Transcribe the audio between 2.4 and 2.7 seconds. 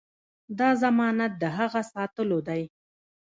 دی.